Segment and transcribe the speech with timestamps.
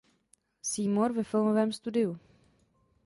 [0.61, 2.19] Seymour ve filmovém studiu.